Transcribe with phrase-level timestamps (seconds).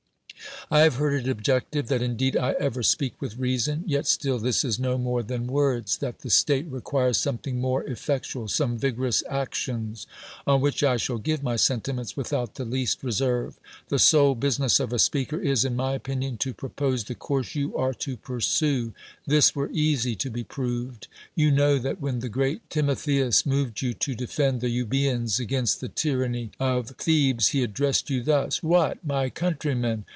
[0.71, 1.87] I have heard it objected.
[1.87, 5.97] "That indeed I ever speak with reason; yet still this is no more than words—
[5.97, 10.07] that the state re( quires something more effectual, some vigorous actions."
[10.47, 13.59] On which T shall give my sentiments without the least re serve.
[13.89, 17.75] The sole business of a speaker is, in my opinion, to propose the course you
[17.75, 18.93] are to pur sue.
[19.27, 21.07] This were easy to be proved.
[21.35, 25.93] You know that when the great Timotheus moved you to defend th(3 Euljo^ans against th(^
[25.95, 30.05] tyranny of Thebes, he addressed you thus: "What, my coun trymen